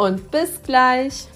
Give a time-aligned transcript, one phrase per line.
[0.00, 1.26] und bis gleich.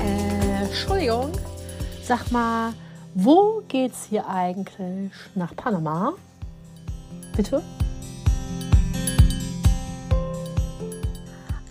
[0.00, 1.32] Äh, Entschuldigung,
[2.02, 2.72] sag mal,
[3.14, 6.14] wo geht's hier eigentlich nach Panama?
[7.36, 7.62] Bitte?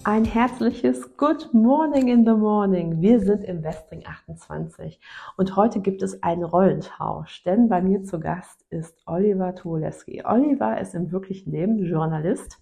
[0.05, 2.99] Ein herzliches Good Morning in the Morning.
[2.99, 4.99] Wir sind im Westring 28
[5.37, 10.21] und heute gibt es einen Rollentausch, denn bei mir zu Gast ist Oliver Tuoleski.
[10.25, 12.59] Oliver ist im wirklichen Leben Journalist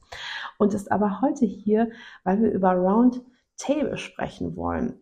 [0.60, 1.90] und ist aber heute hier,
[2.24, 5.00] weil wir über Roundtable sprechen wollen.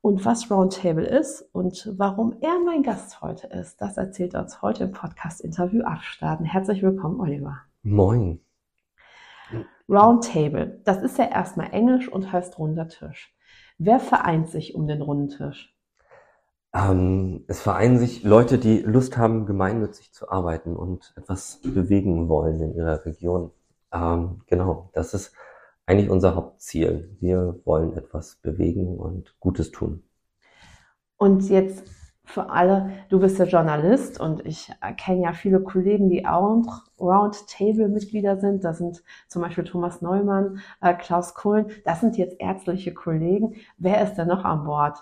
[0.00, 4.62] Und was Roundtable ist und warum er mein Gast heute ist, das erzählt er uns
[4.62, 6.46] heute im Podcast-Interview Abstarten.
[6.46, 7.62] Herzlich willkommen, Oliver.
[7.82, 8.38] Moin.
[9.90, 13.34] Roundtable, das ist ja erstmal Englisch und heißt runder Tisch.
[13.78, 15.74] Wer vereint sich um den runden Tisch?
[16.72, 22.60] Ähm, es vereinen sich Leute, die Lust haben, gemeinnützig zu arbeiten und etwas bewegen wollen
[22.60, 23.50] in ihrer Region.
[23.92, 25.34] Ähm, genau, das ist
[25.86, 27.16] eigentlich unser Hauptziel.
[27.18, 30.04] Wir wollen etwas bewegen und Gutes tun.
[31.16, 31.84] Und jetzt
[32.30, 38.38] für alle, du bist ja Journalist und ich kenne ja viele Kollegen, die auch Roundtable-Mitglieder
[38.38, 38.64] sind.
[38.64, 41.66] Das sind zum Beispiel Thomas Neumann, äh, Klaus Kohlen.
[41.84, 43.54] Das sind jetzt ärztliche Kollegen.
[43.78, 44.98] Wer ist denn noch an Bord?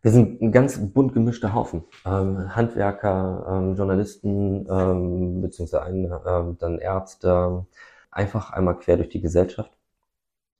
[0.00, 1.84] Wir sind ein ganz bunt gemischter Haufen.
[2.04, 7.66] Ähm, Handwerker, ähm, Journalisten, ähm, beziehungsweise ein, ähm, dann Ärzte,
[8.10, 9.70] einfach einmal quer durch die Gesellschaft.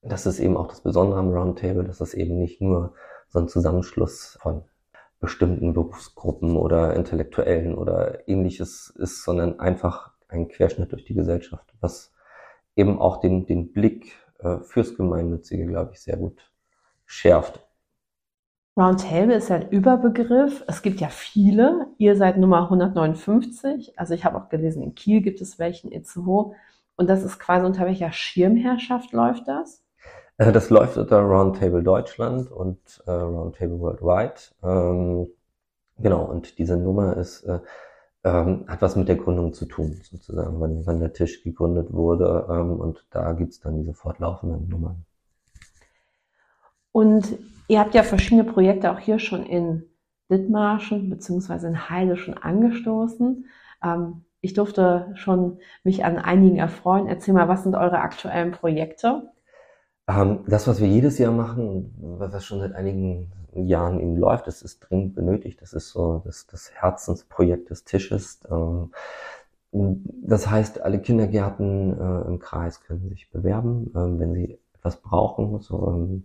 [0.02, 2.92] Das ist eben auch das Besondere am Roundtable, dass das eben nicht nur
[3.28, 4.62] so ein Zusammenschluss von
[5.22, 12.12] bestimmten Berufsgruppen oder Intellektuellen oder ähnliches ist, sondern einfach ein Querschnitt durch die Gesellschaft, was
[12.76, 16.50] eben auch den, den Blick äh, fürs Gemeinnützige, glaube ich, sehr gut
[17.06, 17.64] schärft.
[18.76, 20.64] Roundtable ist ja ein Überbegriff.
[20.66, 21.86] Es gibt ja viele.
[21.98, 23.98] Ihr seid Nummer 159.
[23.98, 26.54] Also ich habe auch gelesen, in Kiel gibt es welchen, Itzehoe.
[26.96, 29.84] Und das ist quasi unter welcher Schirmherrschaft läuft das?
[30.38, 34.34] Äh, das läuft unter Roundtable Deutschland und äh, Roundtable Worldwide.
[34.62, 35.28] Ähm,
[35.98, 37.60] genau, und diese Nummer ist, äh,
[38.24, 42.46] ähm, hat was mit der Gründung zu tun, sozusagen, wann, wann der Tisch gegründet wurde.
[42.48, 45.04] Ähm, und da gibt's dann diese fortlaufenden Nummern.
[46.92, 47.38] Und
[47.68, 49.84] ihr habt ja verschiedene Projekte auch hier schon in
[50.30, 53.46] Dithmarschen beziehungsweise in Heide schon angestoßen.
[53.82, 57.06] Ähm, ich durfte schon mich an einigen erfreuen.
[57.06, 59.30] Erzähl mal, was sind eure aktuellen Projekte?
[60.08, 64.62] Ähm, das, was wir jedes Jahr machen, was schon seit einigen Jahren eben läuft, das
[64.62, 65.60] ist dringend benötigt.
[65.62, 68.40] Das ist so das, das Herzensprojekt des Tisches.
[68.50, 68.90] Ähm,
[69.72, 75.60] das heißt, alle Kindergärten äh, im Kreis können sich bewerben, ähm, wenn sie etwas brauchen
[75.60, 76.20] so,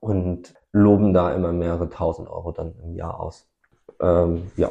[0.00, 3.46] und loben da immer mehrere tausend Euro dann im Jahr aus.
[4.00, 4.70] Ähm, ja,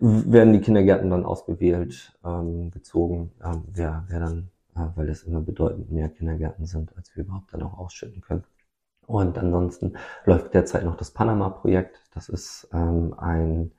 [0.00, 5.90] werden die Kindergärten dann ausgewählt, ähm, gezogen, ähm, wer, wer dann weil es immer bedeutend
[5.90, 8.44] mehr Kindergärten sind, als wir überhaupt dann auch ausschütten können.
[9.06, 9.94] Und ansonsten
[10.24, 12.02] läuft derzeit noch das Panama-Projekt.
[12.14, 13.72] Das ist ähm, ein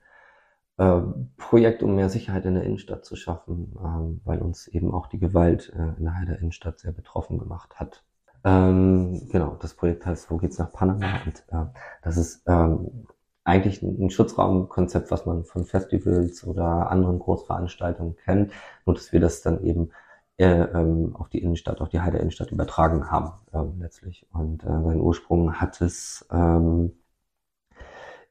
[0.76, 1.00] äh,
[1.36, 5.18] Projekt, um mehr Sicherheit in der Innenstadt zu schaffen, ähm, weil uns eben auch die
[5.18, 8.04] Gewalt äh, in der Heider Innenstadt sehr betroffen gemacht hat.
[8.44, 11.06] Ähm, genau, das Projekt heißt Wo geht's nach Panama?
[11.24, 11.70] Und äh,
[12.02, 13.06] das ist ähm,
[13.44, 18.52] eigentlich ein Schutzraumkonzept, was man von Festivals oder anderen Großveranstaltungen kennt,
[18.86, 19.90] nur dass wir das dann eben
[20.36, 24.26] äh, ähm, auf die Innenstadt, auf die Heider Innenstadt übertragen haben ähm, letztlich.
[24.32, 26.92] Und äh, seinen Ursprung hat es ähm,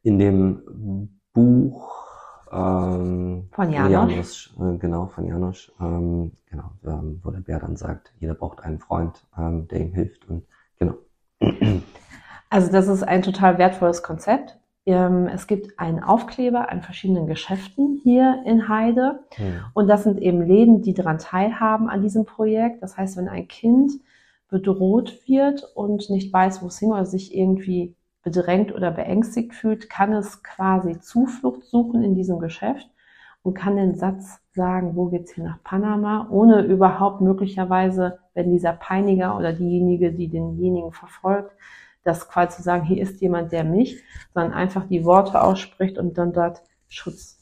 [0.01, 2.03] in dem Buch
[2.51, 8.13] ähm, von Janosch, äh, genau von Janosch, ähm, genau, ähm, wo der Bär dann sagt,
[8.19, 10.45] jeder braucht einen Freund, ähm, der ihm hilft und
[10.77, 10.95] genau.
[12.49, 14.59] Also das ist ein total wertvolles Konzept.
[14.85, 19.19] Ähm, es gibt einen Aufkleber an verschiedenen Geschäften hier in Heide.
[19.37, 19.61] Mhm.
[19.73, 22.83] Und das sind eben Läden, die daran teilhaben an diesem Projekt.
[22.83, 23.93] Das heißt, wenn ein Kind
[24.49, 29.89] bedroht wird und nicht weiß, wo es hin oder sich irgendwie bedrängt oder beängstigt fühlt,
[29.89, 32.89] kann es quasi Zuflucht suchen in diesem Geschäft
[33.41, 38.73] und kann den Satz sagen, wo geht's hier nach Panama, ohne überhaupt möglicherweise, wenn dieser
[38.73, 41.51] Peiniger oder diejenige, die denjenigen verfolgt,
[42.03, 44.03] das quasi zu sagen, hier ist jemand, der mich,
[44.33, 47.39] sondern einfach die Worte ausspricht und dann dort Schutz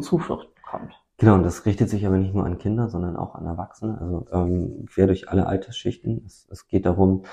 [0.00, 0.92] Zuflucht bekommt.
[1.18, 4.26] Genau, und das richtet sich aber nicht nur an Kinder, sondern auch an Erwachsene, also
[4.32, 6.24] ähm, quer durch alle Altersschichten.
[6.26, 7.24] Es, es geht darum,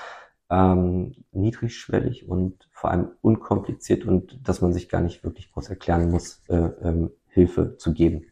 [0.50, 6.10] ähm, niedrigschwellig und vor allem unkompliziert und dass man sich gar nicht wirklich groß erklären
[6.10, 8.26] muss, äh, ähm, Hilfe zu geben.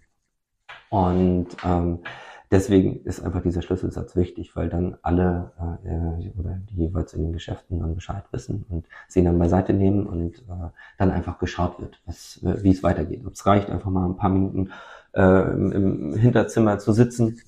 [0.91, 2.01] Und ähm,
[2.51, 5.53] deswegen ist einfach dieser Schlüsselsatz wichtig, weil dann alle
[5.85, 10.07] äh, oder die jeweils in den Geschäften dann Bescheid wissen und sie dann beiseite nehmen
[10.07, 13.25] und äh, dann einfach geschaut wird, was, äh, wie es weitergeht.
[13.27, 14.71] Ob es reicht, einfach mal ein paar Minuten
[15.13, 17.41] äh, im, im Hinterzimmer zu sitzen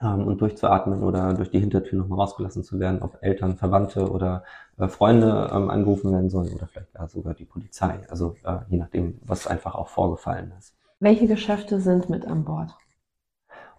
[0.00, 4.44] ähm, und durchzuatmen oder durch die Hintertür nochmal rausgelassen zu werden, ob Eltern, Verwandte oder
[4.76, 8.00] äh, Freunde ähm, angerufen werden sollen oder vielleicht ja sogar die Polizei.
[8.08, 10.74] Also äh, je nachdem, was einfach auch vorgefallen ist.
[11.00, 12.76] Welche Geschäfte sind mit an Bord?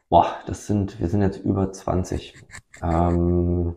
[0.09, 2.33] Boah, das sind, wir sind jetzt über 20.
[2.81, 3.75] Ähm,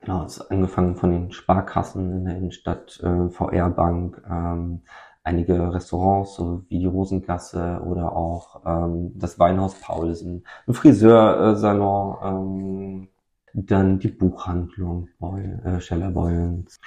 [0.00, 4.82] genau, es ist angefangen von den Sparkassen in der Innenstadt, äh, VR-Bank, ähm,
[5.22, 13.08] einige Restaurants, so wie die Rosengasse oder auch ähm, das Weinhaus Paulsen, ein Friseursalon, ähm,
[13.54, 16.78] dann die Buchhandlung Beul, äh, Scheller Beulens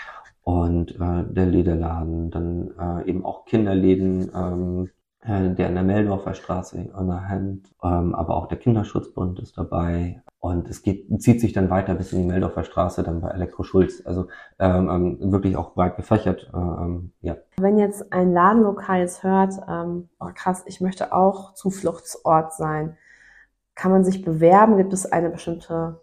[0.44, 4.90] und äh, der Lederladen, dann äh, eben auch Kinderläden, ähm, äh,
[5.24, 10.24] der in der Meldorfer Straße an der Hand, ähm, aber auch der Kinderschutzbund ist dabei.
[10.40, 13.62] Und es geht, zieht sich dann weiter bis in die Meldorfer Straße, dann bei Elektro
[13.62, 14.02] Schulz.
[14.04, 16.50] Also ähm, ähm, wirklich auch breit gefächert.
[16.52, 17.38] Äh, ähm, ja.
[17.58, 22.98] Wenn jetzt ein Ladenlokal jetzt hört, ähm, oh krass, ich möchte auch Zufluchtsort sein,
[23.76, 24.78] kann man sich bewerben?
[24.78, 26.02] Gibt es eine bestimmte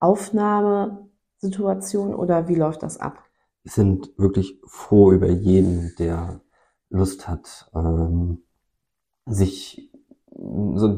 [0.00, 3.22] Aufnahmesituation oder wie läuft das ab?
[3.62, 6.40] Wir sind wirklich froh über jeden, der
[6.92, 8.42] Lust hat, ähm,
[9.26, 9.90] sich
[10.74, 10.88] so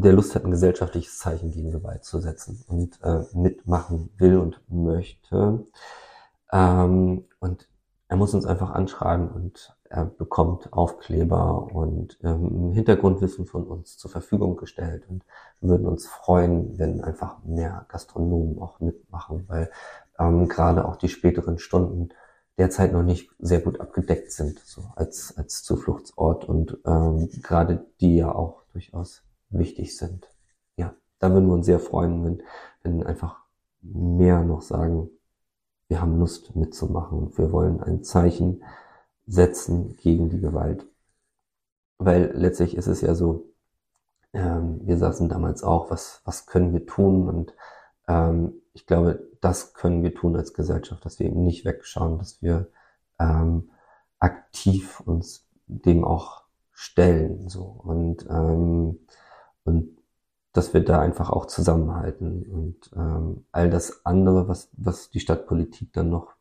[0.00, 4.60] der Lust hat, ein gesellschaftliches Zeichen gegen Gewalt zu setzen und äh, mitmachen will und
[4.68, 5.66] möchte.
[6.52, 7.68] Ähm, und
[8.08, 14.10] er muss uns einfach anschreiben und er bekommt Aufkleber und ähm, Hintergrundwissen von uns zur
[14.10, 15.24] Verfügung gestellt und
[15.60, 19.70] wir würden uns freuen, wenn einfach mehr Gastronomen auch mitmachen, weil
[20.18, 22.10] ähm, gerade auch die späteren Stunden
[22.58, 28.16] derzeit noch nicht sehr gut abgedeckt sind, so als, als Zufluchtsort und ähm, gerade die
[28.16, 30.28] ja auch durchaus wichtig sind.
[30.76, 32.42] Ja, da würden wir uns sehr freuen, wenn,
[32.82, 33.38] wenn einfach
[33.80, 35.10] mehr noch sagen,
[35.88, 38.62] wir haben Lust mitzumachen, wir wollen ein Zeichen
[39.26, 40.86] setzen gegen die Gewalt.
[41.98, 43.52] Weil letztlich ist es ja so,
[44.32, 47.28] ähm, wir saßen damals auch, was, was können wir tun?
[47.28, 47.54] Und
[48.08, 52.42] ähm, ich glaube, das können wir tun als Gesellschaft, dass wir eben nicht wegschauen, dass
[52.42, 52.68] wir
[53.18, 53.70] ähm,
[54.18, 56.42] aktiv uns dem auch
[56.72, 57.62] stellen so.
[57.62, 59.00] Und ähm,
[59.64, 59.98] und
[60.52, 65.92] dass wir da einfach auch zusammenhalten und ähm, all das andere, was was die Stadtpolitik
[65.92, 66.34] dann noch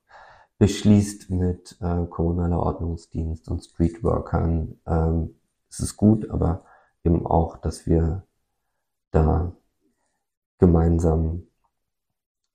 [0.57, 5.35] beschließt mit äh, kommunaler Ordnungsdienst und Streetworkern, ähm,
[5.69, 6.65] es ist gut, aber
[7.03, 8.23] eben auch, dass wir
[9.11, 9.53] da
[10.59, 11.47] gemeinsam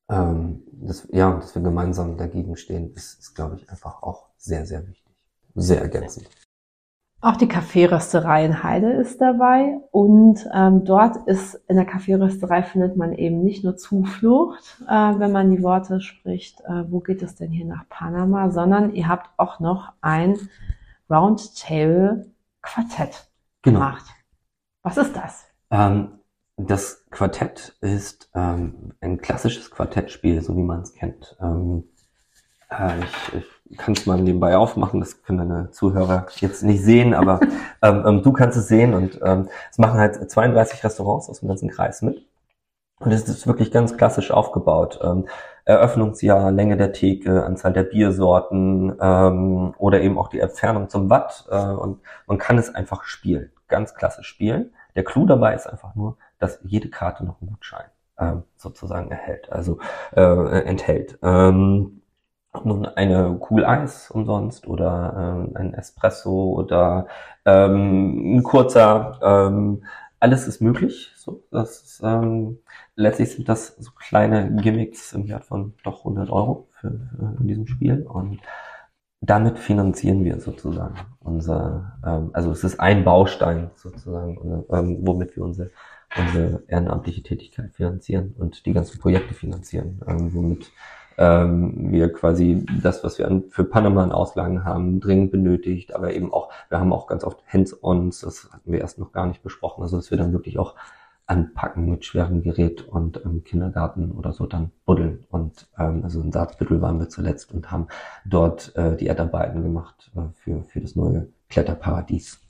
[0.08, 4.67] ähm, das, ja, dass wir gemeinsam dagegen stehen, ist, ist glaube ich, einfach auch sehr,
[4.67, 5.14] sehr wichtig.
[5.55, 6.29] Sehr ergänzend.
[7.23, 12.97] Auch die Kaffeerösterei in Heide ist dabei und ähm, dort ist in der Kaffeerösterei findet
[12.97, 17.34] man eben nicht nur Zuflucht, äh, wenn man die Worte spricht, äh, wo geht es
[17.34, 20.36] denn hier nach Panama, sondern ihr habt auch noch ein
[21.08, 22.27] Roundtable
[22.60, 23.27] Quartett
[23.63, 23.79] genau.
[23.81, 24.05] gemacht.
[24.82, 25.46] Was ist das?
[25.70, 26.16] Ähm,
[26.56, 31.36] das Quartett ist ähm, ein klassisches Quartettspiel, so wie man es kennt.
[31.41, 31.84] Ähm,
[32.70, 37.15] äh, ich, ich kann es mal nebenbei aufmachen, das können deine Zuhörer jetzt nicht sehen,
[37.15, 37.41] aber
[37.82, 41.48] ähm, ähm, du kannst es sehen und ähm, es machen halt 32 Restaurants aus dem
[41.48, 42.27] ganzen Kreis mit.
[42.98, 44.98] Und es ist wirklich ganz klassisch aufgebaut.
[45.03, 45.27] Ähm,
[45.67, 51.46] Eröffnungsjahr, Länge der Theke, Anzahl der Biersorten ähm, oder eben auch die Entfernung zum Watt.
[51.51, 54.72] Äh, und man kann es einfach spielen, ganz klassisch spielen.
[54.94, 57.86] Der Clou dabei ist einfach nur, dass jede Karte noch einen Gutschein
[58.19, 59.78] ähm, sozusagen erhält, also
[60.14, 61.19] äh, enthält.
[61.22, 62.02] Ähm,
[62.64, 67.06] nun eine Kugel Eis umsonst oder ähm, ein Espresso oder
[67.44, 69.84] ähm, ein kurzer, ähm,
[70.20, 71.12] alles ist möglich.
[71.16, 72.58] So, das ist, ähm,
[72.94, 77.48] letztlich sind das so kleine Gimmicks im Wert von doch 100 Euro für, für in
[77.48, 78.40] diesem Spiel und
[79.20, 85.44] damit finanzieren wir sozusagen unser, ähm, also es ist ein Baustein sozusagen, ähm, womit wir
[85.44, 85.70] unsere
[86.19, 90.70] unsere ehrenamtliche Tätigkeit finanzieren und die ganzen Projekte finanzieren, ähm, womit
[91.19, 96.13] ähm, wir quasi das, was wir an, für Panama an Auslagen haben, dringend benötigt, aber
[96.13, 99.43] eben auch, wir haben auch ganz oft Hands-ons, das hatten wir erst noch gar nicht
[99.43, 100.75] besprochen, also dass wir dann wirklich auch
[101.27, 105.25] anpacken mit schwerem Gerät und im Kindergarten oder so dann buddeln.
[105.29, 107.89] Und ähm, also in Salzbüttel waren wir zuletzt und haben
[108.25, 112.45] dort äh, die Erdarbeiten gemacht äh, für, für das neue Kletterparadies.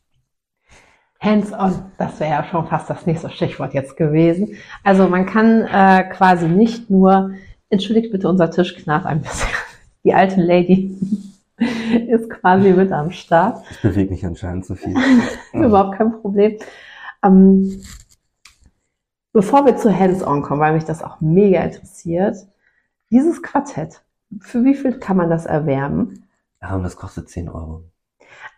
[1.20, 4.56] Hands-on, das wäre ja schon fast das nächste Stichwort jetzt gewesen.
[4.84, 7.32] Also man kann äh, quasi nicht nur,
[7.70, 9.48] entschuldigt bitte, unser Tisch knarrt ein bisschen.
[10.04, 10.96] Die alte Lady
[12.08, 13.64] ist quasi mit am Start.
[13.70, 14.94] Ich bewege mich anscheinend zu viel.
[15.52, 16.58] Überhaupt kein Problem.
[17.24, 17.82] Ähm,
[19.32, 22.36] bevor wir zu Hands-on kommen, weil mich das auch mega interessiert,
[23.10, 24.02] dieses Quartett,
[24.40, 26.26] für wie viel kann man das erwerben?
[26.60, 27.84] Ja, und das kostet 10 Euro.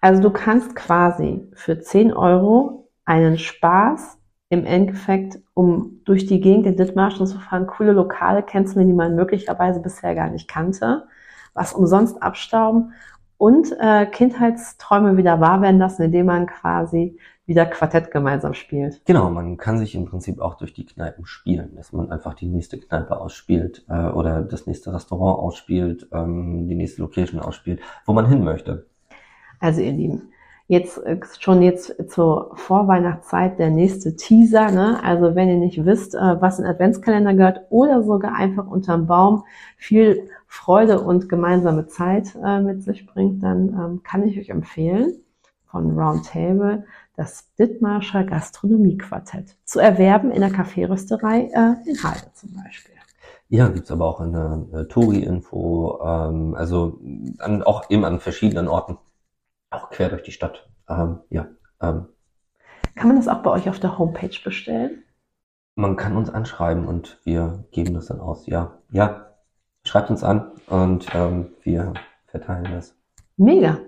[0.01, 4.19] Also du kannst quasi für 10 Euro einen Spaß
[4.51, 9.15] im Endeffekt, um durch die Gegend in Dithmarschen zu fahren, coole Lokale kennenzulernen, die man
[9.15, 11.07] möglicherweise bisher gar nicht kannte,
[11.55, 12.93] was umsonst abstauben
[13.37, 19.01] und äh, Kindheitsträume wieder wahr werden lassen, indem man quasi wieder Quartett gemeinsam spielt.
[19.07, 22.47] Genau, man kann sich im Prinzip auch durch die Kneipen spielen, dass man einfach die
[22.47, 28.13] nächste Kneipe ausspielt äh, oder das nächste Restaurant ausspielt, ähm, die nächste Location ausspielt, wo
[28.13, 28.87] man hin möchte.
[29.61, 30.33] Also ihr Lieben,
[30.69, 34.71] jetzt äh, schon jetzt zur Vorweihnachtszeit der nächste Teaser.
[34.71, 35.03] Ne?
[35.03, 39.45] Also wenn ihr nicht wisst, äh, was in Adventskalender gehört oder sogar einfach unterm Baum
[39.77, 45.15] viel Freude und gemeinsame Zeit äh, mit sich bringt, dann ähm, kann ich euch empfehlen
[45.67, 46.85] von Roundtable
[47.17, 51.51] das Dithmarscher Gastronomiequartett zu erwerben in der Kaffeerösterei
[51.85, 52.95] in Heide zum Beispiel.
[53.49, 57.01] Ja, gibt's aber auch in der Touri-Info, ähm, also
[57.39, 58.99] an, auch eben an verschiedenen Orten
[59.71, 60.69] auch quer durch die Stadt.
[60.89, 61.47] Ähm, ja.
[61.81, 62.09] Ähm,
[62.95, 65.05] kann man das auch bei euch auf der Homepage bestellen?
[65.75, 68.47] Man kann uns anschreiben und wir geben das dann aus.
[68.47, 69.27] Ja, ja.
[69.85, 71.95] Schreibt uns an und ähm, wir
[72.27, 72.97] verteilen das.
[73.37, 73.79] Mega.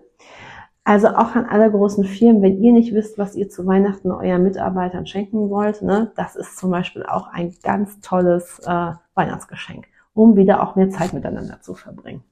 [0.85, 4.43] Also auch an alle großen Firmen, wenn ihr nicht wisst, was ihr zu Weihnachten euren
[4.43, 10.37] Mitarbeitern schenken wollt, ne, das ist zum Beispiel auch ein ganz tolles äh, Weihnachtsgeschenk, um
[10.37, 12.25] wieder auch mehr Zeit miteinander zu verbringen.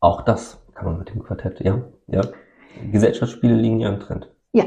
[0.00, 1.82] Auch das kann man mit dem Quartett, ja.
[2.06, 2.20] ja.
[2.92, 4.32] Gesellschaftsspiele liegen ja im Trend.
[4.52, 4.64] Ja.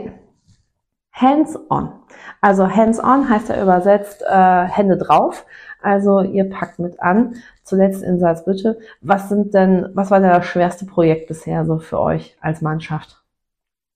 [1.13, 1.93] Hands-on.
[2.41, 5.45] Also hands-on heißt ja übersetzt äh, Hände drauf.
[5.81, 7.35] Also ihr packt mit an.
[7.63, 8.79] Zuletzt in Salzbütte.
[8.99, 13.23] Was sind denn, was war denn das schwerste Projekt bisher so für euch als Mannschaft?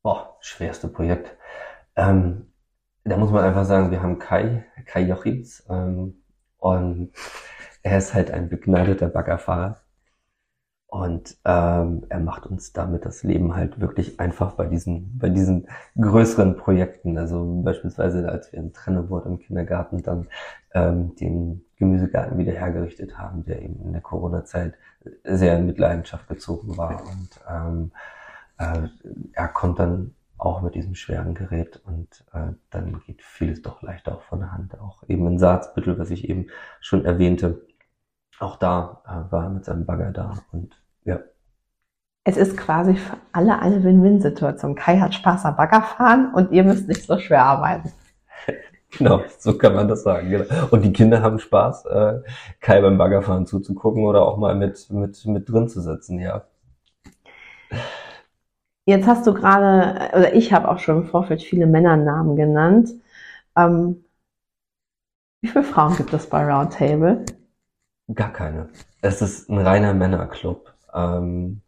[0.02, 1.36] Boah, schwerste Projekt.
[1.98, 2.48] Ähm,
[3.04, 6.22] da muss man einfach sagen, wir haben Kai, Kai Jochims, ähm,
[6.60, 7.12] und
[7.84, 9.82] er ist halt ein begnadeter Baggerfahrer.
[10.88, 15.68] Und ähm, er macht uns damit das Leben halt wirklich einfach bei diesen, bei diesen
[16.00, 17.18] größeren Projekten.
[17.18, 20.28] Also beispielsweise, als wir in Trennewort im Kindergarten dann
[20.74, 24.76] ähm, den Gemüsegarten wieder hergerichtet haben, der eben in der Corona-Zeit
[25.24, 27.02] sehr in Mitleidenschaft gezogen war.
[27.04, 27.92] Und ähm,
[28.58, 28.88] äh,
[29.34, 34.16] er kommt dann auch mit diesem schweren Gerät und äh, dann geht vieles doch leichter
[34.16, 34.80] auch von der Hand.
[34.80, 36.48] Auch eben in Saatsbüttel, was ich eben
[36.80, 37.62] schon erwähnte,
[38.40, 41.20] auch da äh, war er mit seinem Bagger da und ja.
[42.24, 44.76] Es ist quasi für alle eine Win-Win-Situation.
[44.76, 47.92] Kai hat Spaß am Baggerfahren und ihr müsst nicht so schwer arbeiten.
[48.98, 50.30] Genau, so kann man das sagen.
[50.30, 50.46] Genau.
[50.72, 52.22] Und die Kinder haben Spaß, äh,
[52.62, 56.46] Kai beim Baggerfahren zuzugucken oder auch mal mit, mit, mit drin zu sitzen, ja.
[58.86, 62.92] Jetzt hast du gerade, oder ich habe auch schon im Vorfeld viele Männernamen genannt.
[63.58, 64.06] Ähm,
[65.42, 67.26] wie viele Frauen gibt es bei Roundtable?
[68.14, 68.70] Gar keine.
[69.02, 70.74] Es ist ein reiner Männerclub.
[70.94, 71.62] Ähm,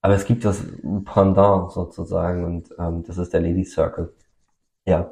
[0.00, 0.64] aber es gibt das
[1.04, 4.12] Pendant sozusagen und ähm, das ist der Lady Circle.
[4.84, 5.10] Ja.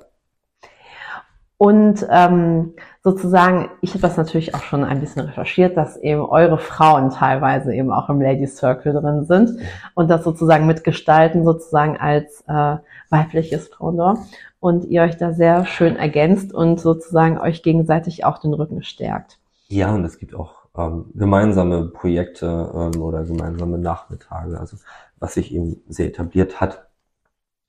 [1.58, 2.72] Und ähm,
[3.04, 7.74] sozusagen, ich habe das natürlich auch schon ein bisschen recherchiert, dass eben eure Frauen teilweise
[7.74, 9.60] eben auch im Lady Circle drin sind
[9.94, 12.76] und das sozusagen mitgestalten, sozusagen als äh,
[13.10, 14.20] weibliches Pendant
[14.58, 19.38] und ihr euch da sehr schön ergänzt und sozusagen euch gegenseitig auch den Rücken stärkt.
[19.68, 24.76] Ja, und es gibt auch ähm, gemeinsame Projekte ähm, oder gemeinsame Nachmittage, also
[25.18, 26.90] was sich eben sehr etabliert hat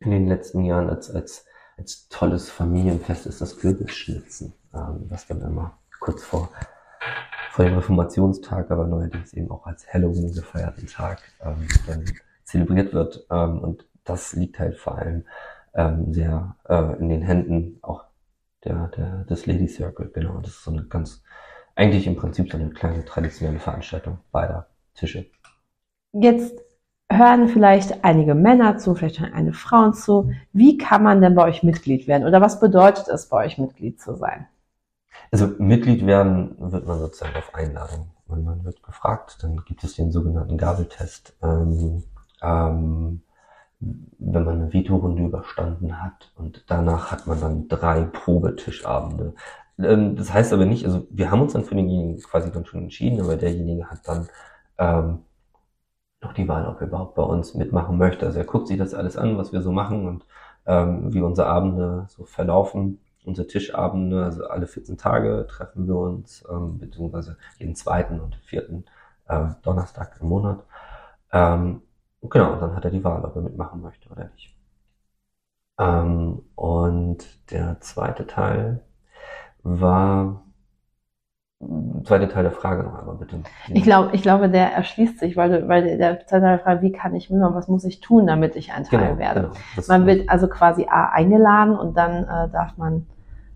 [0.01, 1.45] in den letzten Jahren als, als,
[1.77, 6.49] als tolles Familienfest ist das Kürbisschnitzen, ähm, was dann immer kurz vor,
[7.51, 12.05] vor dem Reformationstag, aber neuerdings eben auch als Halloween gefeierten Tag ähm, dann
[12.43, 13.25] zelebriert wird.
[13.29, 15.25] Ähm, und das liegt halt vor allem
[15.73, 18.05] ähm, sehr äh, in den Händen auch
[18.63, 20.39] der, der, des Lady Circle, genau.
[20.39, 21.23] Das ist so eine ganz
[21.81, 25.25] eigentlich im Prinzip so eine kleine traditionelle Veranstaltung beider Tische.
[26.13, 26.61] Jetzt
[27.11, 30.31] hören vielleicht einige Männer zu, vielleicht hören eine Frauen zu.
[30.53, 33.99] Wie kann man denn bei euch Mitglied werden oder was bedeutet es bei euch Mitglied
[33.99, 34.47] zu sein?
[35.31, 38.11] Also Mitglied werden wird man sozusagen auf Einladung.
[38.27, 41.35] Wenn man wird gefragt, dann gibt es den sogenannten Gabeltest.
[41.41, 42.03] Ähm,
[42.43, 43.21] ähm,
[43.81, 49.33] wenn man eine Veto-Runde überstanden hat und danach hat man dann drei Probetischabende.
[49.83, 52.83] Ähm, das heißt aber nicht, also wir haben uns dann für denjenigen quasi dann schon
[52.83, 54.27] entschieden, aber derjenige hat dann
[54.77, 55.19] ähm,
[56.21, 58.25] noch die Wahl, ob er überhaupt bei uns mitmachen möchte.
[58.25, 60.25] Also er guckt sich das alles an, was wir so machen und
[60.65, 62.99] ähm, wie unsere Abende so verlaufen.
[63.23, 68.85] Unsere Tischabende, also alle 14 Tage treffen wir uns, ähm, beziehungsweise jeden zweiten und vierten
[69.27, 70.63] äh, Donnerstag im Monat.
[71.31, 71.81] Ähm,
[72.21, 74.55] genau, und dann hat er die Wahl, ob er mitmachen möchte oder nicht.
[75.79, 78.81] Ähm, und der zweite Teil
[79.63, 80.43] war,
[82.03, 83.41] zweite Teil der Frage noch einmal bitte.
[83.69, 86.91] Ich glaube, ich glaube, der erschließt sich, weil, weil der zweite Teil der Frage, wie
[86.91, 89.41] kann ich mitmachen, was muss ich tun, damit ich ein Teil Genau, werde.
[89.41, 89.87] genau.
[89.87, 93.05] Man wird also quasi A, eingeladen und dann äh, darf man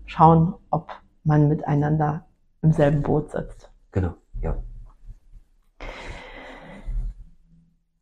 [0.04, 0.92] schauen, ob
[1.24, 2.24] man miteinander
[2.62, 3.70] im selben Boot sitzt.
[3.90, 4.56] Genau, ja.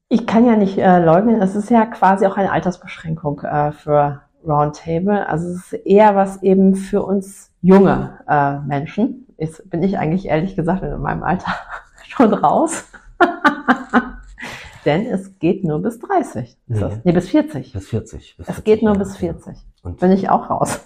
[0.09, 4.21] Ich kann ja nicht äh, leugnen, es ist ja quasi auch eine Altersbeschränkung äh, für
[4.47, 5.27] Roundtable.
[5.27, 9.27] Also es ist eher was eben für uns junge äh, Menschen.
[9.39, 11.53] Jetzt bin ich eigentlich ehrlich gesagt in meinem Alter
[12.07, 12.85] schon raus.
[14.85, 16.51] Denn es geht nur bis 30.
[16.51, 16.81] Ist Nee.
[16.81, 17.05] das?
[17.05, 17.73] Nee, bis 40.
[17.73, 18.37] Bis 40.
[18.37, 19.33] Bis Es 40 geht nur Jahre, bis ja.
[19.33, 19.57] 40.
[19.83, 20.85] Und Bin ich auch raus.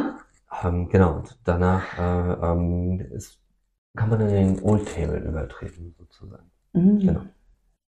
[0.62, 3.38] ähm, genau, und danach äh, ähm, ist,
[3.96, 6.50] kann man in den Old Table übertreten, sozusagen.
[6.74, 6.98] Mhm.
[6.98, 7.20] Genau.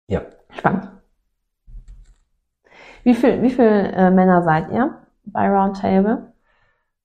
[0.07, 0.21] Ja.
[0.51, 0.91] Spannend.
[3.03, 6.33] Wie viel, wie viel äh, Männer seid ihr bei Roundtable?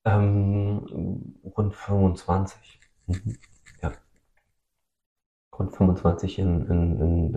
[0.05, 2.79] Ähm, rund 25.
[3.07, 3.37] Mhm.
[3.81, 3.91] Ja.
[5.57, 7.35] Rund 25 in, in, in,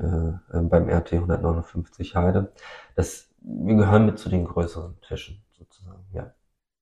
[0.52, 2.52] äh, beim RT 159 Heide.
[2.94, 6.32] Das, wir gehören mit zu den größeren Tischen, sozusagen, ja.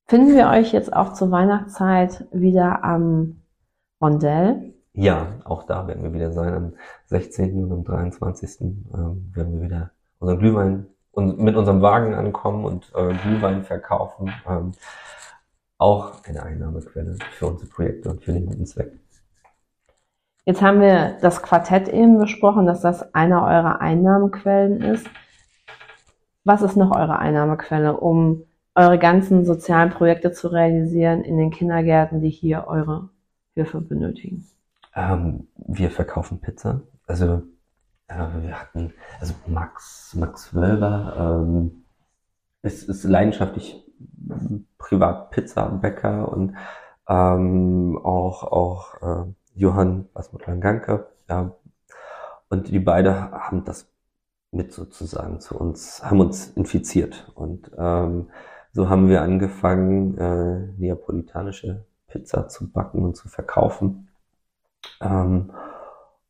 [0.06, 3.40] Finden wir euch jetzt auch zur Weihnachtszeit wieder am
[4.00, 4.74] Rondell?
[4.92, 6.54] Ja, auch da werden wir wieder sein.
[6.54, 6.72] Am
[7.06, 7.64] 16.
[7.64, 8.60] und am 23.
[8.60, 14.32] Ähm, werden wir wieder unseren Glühwein und mit unserem Wagen ankommen und äh, Glühwein verkaufen.
[14.46, 14.72] Ähm,
[15.78, 18.92] auch eine Einnahmequelle für unsere Projekte und für den guten Zweck.
[20.46, 25.06] Jetzt haben wir das Quartett eben besprochen, dass das einer eurer Einnahmequellen ist.
[26.44, 28.44] Was ist noch eure Einnahmequelle, um
[28.74, 33.08] eure ganzen sozialen Projekte zu realisieren in den Kindergärten, die hier eure
[33.54, 34.46] Hilfe benötigen?
[34.94, 36.82] Ähm, wir verkaufen Pizza.
[37.06, 37.42] Also
[38.08, 41.84] äh, wir hatten, also Max, Max Wölber ähm,
[42.62, 43.83] ist, ist leidenschaftlich
[44.78, 46.56] privat Pizzabäcker und
[47.08, 51.06] ähm, auch auch äh, Johann Basmut-Langanke.
[51.28, 51.52] Ja.
[52.48, 53.88] Und die beide haben das
[54.50, 57.30] mit sozusagen zu uns, haben uns infiziert.
[57.34, 58.30] Und ähm,
[58.72, 64.08] so haben wir angefangen, äh, neapolitanische Pizza zu backen und zu verkaufen.
[65.00, 65.52] Ähm,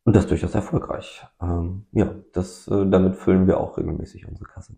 [0.05, 1.27] und das durchaus erfolgreich.
[1.41, 4.77] Ähm, ja, das, äh, damit füllen wir auch regelmäßig unsere Kasse.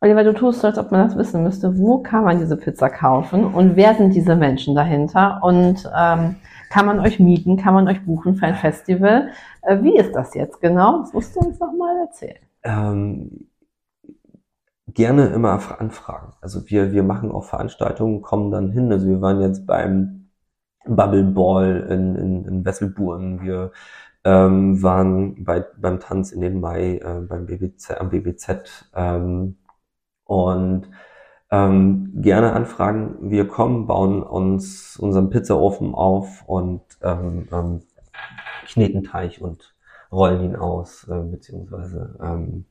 [0.00, 1.76] Oliver, du tust so, als ob man das wissen müsste.
[1.76, 5.40] Wo kann man diese Pizza kaufen und wer sind diese Menschen dahinter?
[5.42, 6.36] Und ähm,
[6.70, 7.56] kann man euch mieten?
[7.56, 9.30] Kann man euch buchen für ein Festival?
[9.62, 11.00] Äh, wie ist das jetzt genau?
[11.00, 12.38] Das musst du uns noch mal erzählen.
[12.62, 13.48] Ähm,
[14.86, 16.34] gerne immer anfragen.
[16.40, 18.92] Also wir, wir machen auch Veranstaltungen, kommen dann hin.
[18.92, 20.28] Also wir waren jetzt beim
[20.86, 23.42] Bubble Ball in, in, in Wesselburen.
[23.42, 23.72] Wir
[24.24, 28.90] ähm, waren bei, beim Tanz in den Mai äh, beim BBZ, am BBZ.
[28.94, 29.56] Ähm,
[30.28, 30.88] und
[31.50, 33.30] ähm, gerne anfragen.
[33.30, 37.82] Wir kommen, bauen uns unseren Pizzaofen auf und ähm, ähm,
[38.66, 39.74] kneten Teig und
[40.12, 42.66] rollen ihn aus, äh, beziehungsweise ähm,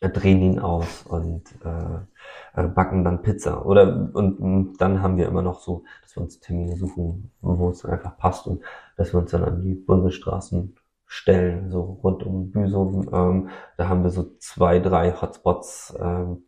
[0.00, 3.64] drehen ihn aus und äh, äh, backen dann Pizza.
[3.66, 7.70] Oder und mh, dann haben wir immer noch so, dass wir uns Termine suchen, wo
[7.70, 8.62] es einfach passt und
[8.96, 10.74] dass wir uns dann an die Bundesstraßen
[11.06, 13.08] stellen, so rund um Büsum.
[13.12, 16.44] Ähm, da haben wir so zwei, drei Hotspots ähm,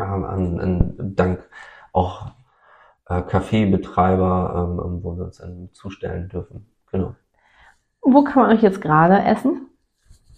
[0.00, 1.48] ähm, an, an, dank
[1.92, 2.32] auch
[3.08, 6.66] äh, Kaffeebetreiber, ähm, wo wir uns dann zustellen dürfen.
[6.90, 7.14] Genau.
[8.02, 9.68] Wo kann man euch jetzt gerade essen?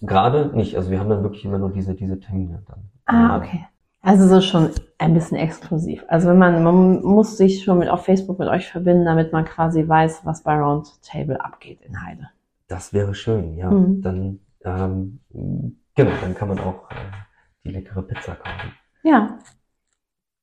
[0.01, 2.89] Gerade nicht, also wir haben dann wirklich immer nur diese, diese Termine dann.
[3.05, 3.65] Ah, okay.
[4.01, 6.03] Also so schon ein bisschen exklusiv.
[6.09, 9.45] Also wenn man, man muss sich schon mit auf Facebook mit euch verbinden, damit man
[9.45, 12.29] quasi weiß, was bei Roundtable abgeht in Heide.
[12.67, 13.71] Das wäre schön, ja.
[13.71, 14.01] Mhm.
[14.01, 15.19] Dann, ähm,
[15.95, 16.95] genau, dann kann man auch äh,
[17.63, 18.73] die leckere Pizza kaufen.
[19.03, 19.39] Ja.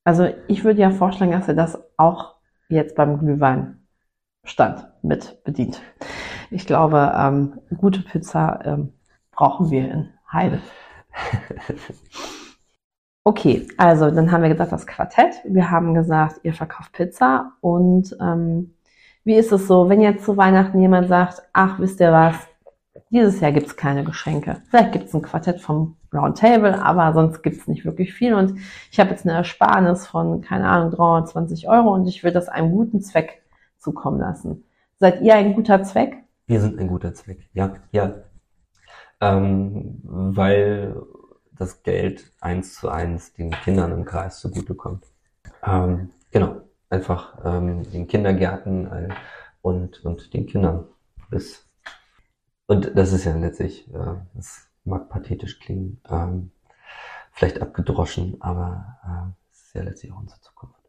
[0.05, 2.37] Also ich würde ja vorschlagen, dass ihr das auch
[2.69, 5.83] jetzt beim Glühweinstand mit bedient.
[6.51, 8.93] Ich glaube, ähm, gute Pizza ähm,
[9.33, 10.61] brauchen wir in Heide.
[13.23, 15.35] Okay, also dann haben wir gesagt, das Quartett.
[15.45, 17.53] Wir haben gesagt, ihr verkauft Pizza.
[17.61, 18.75] Und ähm,
[19.25, 22.37] wie ist es so, wenn jetzt zu Weihnachten jemand sagt, ach, wisst ihr was,
[23.11, 24.63] dieses Jahr gibt's keine Geschenke.
[24.71, 28.35] Vielleicht gibt's ein Quartett vom Roundtable, aber sonst gibt's nicht wirklich viel.
[28.35, 28.59] Und
[28.91, 32.73] ich habe jetzt eine Ersparnis von, keine Ahnung, 320 Euro und ich will das einem
[32.73, 33.43] guten Zweck
[33.79, 34.65] zukommen lassen.
[34.99, 36.17] Seid ihr ein guter Zweck?
[36.47, 38.15] Wir sind ein guter Zweck, ja, ja.
[39.21, 40.97] Ähm, weil
[41.53, 45.05] das Geld eins zu eins den Kindern im Kreis zugutekommt.
[45.63, 49.09] Ähm, genau, einfach ähm, den Kindergärten äh,
[49.63, 50.87] und, und den Kindern
[51.29, 51.67] bis.
[52.67, 56.51] Und das ist ja letztlich, äh, das mag pathetisch klingen, ähm,
[57.33, 60.81] vielleicht abgedroschen, aber äh, ist ja letztlich auch unsere Zukunft.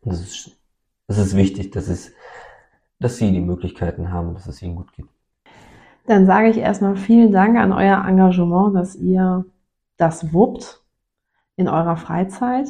[0.00, 0.60] Und es ist,
[1.08, 2.12] ist wichtig, dass es,
[2.98, 5.06] dass sie die Möglichkeiten haben, dass es ihnen gut geht.
[6.06, 9.44] Dann sage ich erstmal vielen Dank an euer Engagement, dass ihr
[9.98, 10.82] das wuppt
[11.56, 12.68] in eurer Freizeit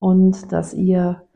[0.00, 1.28] und dass ihr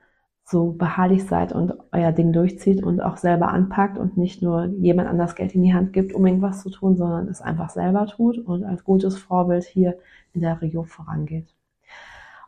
[0.48, 5.08] so beharrlich seid und euer Ding durchzieht und auch selber anpackt und nicht nur jemand
[5.08, 8.38] anders Geld in die Hand gibt, um irgendwas zu tun, sondern es einfach selber tut
[8.38, 9.98] und als gutes Vorbild hier
[10.34, 11.48] in der Region vorangeht.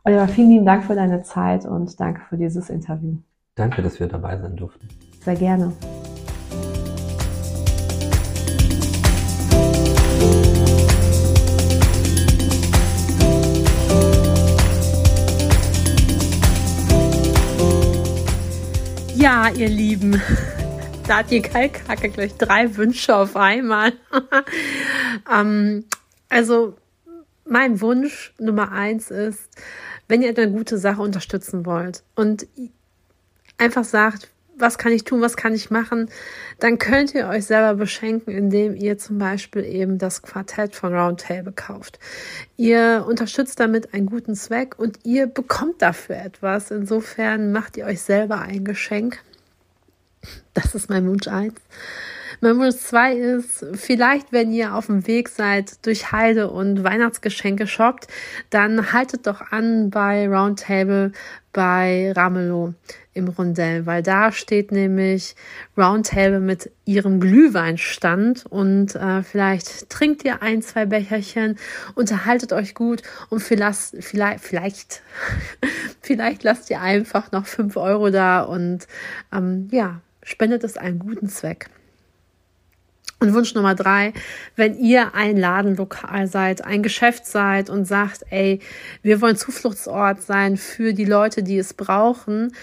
[0.05, 3.17] Oliver, vielen lieben Dank für deine Zeit und danke für dieses Interview.
[3.55, 4.87] Danke, dass wir dabei sein durften.
[5.19, 5.73] Sehr gerne.
[19.47, 20.21] Ihr Lieben,
[21.07, 23.93] da hat die Kalkhacke gleich drei Wünsche auf einmal.
[25.33, 25.85] ähm,
[26.27, 26.75] also,
[27.45, 29.49] mein Wunsch Nummer eins ist,
[30.07, 32.47] wenn ihr eine gute Sache unterstützen wollt und
[33.57, 36.09] einfach sagt, was kann ich tun, was kann ich machen,
[36.59, 41.53] dann könnt ihr euch selber beschenken, indem ihr zum Beispiel eben das Quartett von Roundtable
[41.53, 41.97] kauft.
[42.57, 46.71] Ihr unterstützt damit einen guten Zweck und ihr bekommt dafür etwas.
[46.71, 49.19] Insofern macht ihr euch selber ein Geschenk.
[50.53, 51.55] Das ist mein Wunsch eins.
[52.41, 57.67] Mein Wunsch zwei ist, vielleicht, wenn ihr auf dem Weg seid durch Heide und Weihnachtsgeschenke
[57.67, 58.07] shoppt,
[58.49, 61.11] dann haltet doch an bei Roundtable
[61.51, 62.73] bei Ramelow
[63.13, 65.35] im Rondell, weil da steht nämlich
[65.77, 71.57] Roundtable mit ihrem Glühweinstand und äh, vielleicht trinkt ihr ein, zwei Becherchen,
[71.95, 75.01] unterhaltet euch gut und vielleicht, vielleicht, vielleicht,
[76.01, 78.87] vielleicht lasst ihr einfach noch fünf Euro da und
[79.33, 81.69] ähm, ja, spendet es einen guten Zweck.
[83.19, 84.13] Und Wunsch Nummer drei,
[84.55, 88.61] wenn ihr ein Ladenlokal seid, ein Geschäft seid und sagt, ey,
[89.01, 92.53] wir wollen Zufluchtsort sein für die Leute, die es brauchen,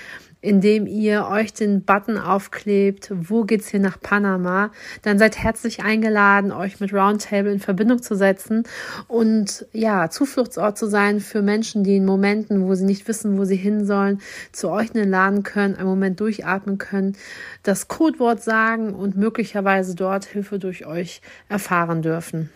[0.42, 4.70] indem ihr euch den Button aufklebt, wo geht's hier nach Panama,
[5.02, 8.64] dann seid herzlich eingeladen, euch mit Roundtable in Verbindung zu setzen
[9.08, 13.44] und ja, Zufluchtsort zu sein für Menschen, die in Momenten, wo sie nicht wissen, wo
[13.44, 14.20] sie hin sollen,
[14.52, 17.16] zu euch in den Laden können, einen Moment durchatmen können,
[17.62, 22.50] das Codewort sagen und möglicherweise dort Hilfe durch euch erfahren dürfen.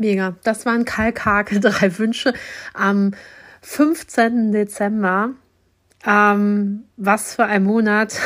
[0.00, 0.34] Mega.
[0.44, 2.32] Das waren Kalkhake, drei Wünsche
[2.72, 3.12] am
[3.62, 4.52] 15.
[4.52, 5.30] Dezember.
[6.06, 8.18] Ähm, was für ein Monat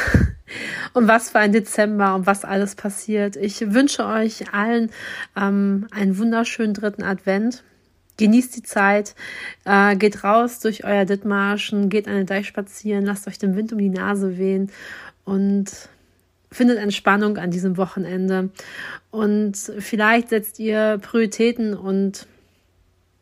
[0.93, 3.37] und was für ein Dezember und was alles passiert.
[3.37, 4.91] Ich wünsche euch allen
[5.37, 7.65] ähm, einen wunderschönen dritten Advent.
[8.17, 9.17] Genießt die Zeit,
[9.65, 13.79] äh, geht raus durch euer Dithmarschen, geht eine Deich spazieren, lasst euch den Wind um
[13.79, 14.71] die Nase wehen
[15.25, 15.73] und
[16.53, 18.51] findet Entspannung an diesem Wochenende.
[19.11, 22.29] Und vielleicht setzt ihr Prioritäten und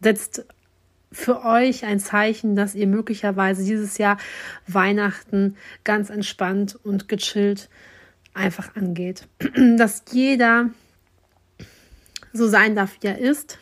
[0.03, 0.45] setzt
[1.13, 4.17] für euch ein Zeichen, dass ihr möglicherweise dieses Jahr
[4.67, 7.69] Weihnachten ganz entspannt und gechillt
[8.35, 9.29] einfach angeht.
[9.77, 10.71] Dass jeder
[12.33, 13.59] so sein darf, wie er ist.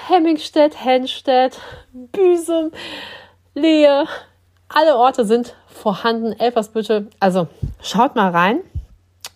[0.08, 1.60] Hemmingstedt, Henstedt,
[1.92, 2.72] Büsum,
[3.54, 4.04] Lehe.
[4.68, 7.08] Alle Orte sind vorhanden, Elfersbüttel.
[7.20, 7.48] Also
[7.82, 8.60] schaut mal rein.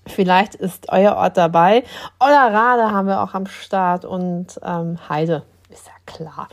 [0.06, 1.84] Vielleicht ist euer Ort dabei.
[2.20, 6.48] Oder Rade haben wir auch am Start und ähm, Heide, ist ja klar.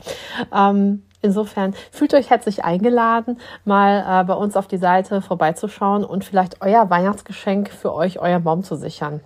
[0.52, 6.24] Ähm, Insofern fühlt euch herzlich eingeladen, mal äh, bei uns auf die Seite vorbeizuschauen und
[6.24, 9.20] vielleicht euer Weihnachtsgeschenk für euch, euer Baum zu sichern.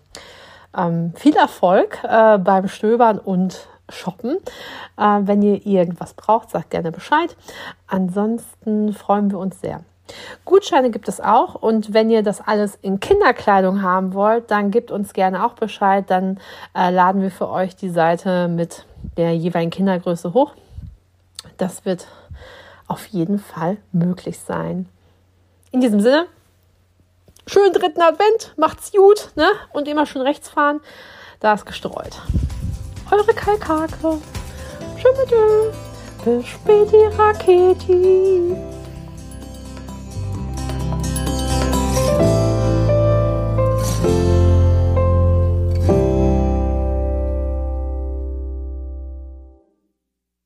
[0.76, 4.36] ähm, viel Erfolg äh, beim Stöbern und Shoppen.
[4.98, 7.36] Äh, wenn ihr irgendwas braucht, sagt gerne Bescheid.
[7.86, 9.80] Ansonsten freuen wir uns sehr.
[10.44, 14.92] Gutscheine gibt es auch und wenn ihr das alles in Kinderkleidung haben wollt, dann gebt
[14.92, 16.04] uns gerne auch Bescheid.
[16.08, 16.38] Dann
[16.76, 20.52] äh, laden wir für euch die Seite mit der jeweiligen Kindergröße hoch.
[21.56, 22.06] Das wird
[22.86, 24.88] auf jeden Fall möglich sein.
[25.72, 26.26] In diesem Sinne,
[27.46, 29.48] schönen dritten Advent, macht's gut ne?
[29.72, 30.80] und immer schön rechts fahren.
[31.40, 32.20] Da ist gestreut.
[33.10, 34.18] Eure Kalkake.
[34.96, 35.74] Tschüss,
[36.24, 38.75] bis späti Raketi.